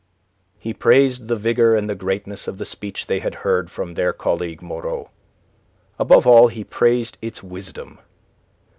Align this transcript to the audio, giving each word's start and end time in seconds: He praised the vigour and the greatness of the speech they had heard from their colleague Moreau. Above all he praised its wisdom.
He 0.57 0.73
praised 0.73 1.27
the 1.27 1.35
vigour 1.35 1.75
and 1.75 1.87
the 1.87 1.93
greatness 1.93 2.47
of 2.47 2.57
the 2.57 2.65
speech 2.65 3.05
they 3.05 3.19
had 3.19 3.35
heard 3.45 3.69
from 3.69 3.93
their 3.93 4.13
colleague 4.13 4.59
Moreau. 4.59 5.11
Above 5.99 6.25
all 6.25 6.47
he 6.47 6.63
praised 6.63 7.19
its 7.21 7.43
wisdom. 7.43 7.99